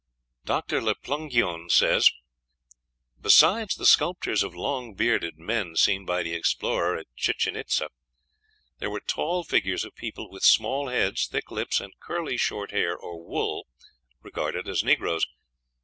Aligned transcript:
Dr. 0.45 0.81
Le 0.81 0.95
Plongeon 0.95 1.69
says: 1.69 2.09
"Besides 3.21 3.75
the 3.75 3.85
sculptures 3.85 4.41
of 4.41 4.55
long 4.55 4.95
bearded 4.95 5.37
men 5.37 5.75
seen 5.75 6.07
by 6.07 6.23
the 6.23 6.33
explorer 6.33 6.97
at 6.97 7.05
Chichen 7.15 7.55
Itza, 7.55 7.89
there 8.79 8.89
were 8.89 8.99
tall 9.05 9.43
figures 9.43 9.85
of 9.85 9.93
people 9.93 10.27
with 10.31 10.41
small 10.41 10.87
heads, 10.87 11.27
thick 11.27 11.51
lips, 11.51 11.79
and 11.79 11.93
curly 11.99 12.35
short 12.35 12.71
hair 12.71 12.97
or 12.97 13.23
wool, 13.23 13.67
regarded 14.23 14.67
as 14.67 14.83
negroes. 14.83 15.23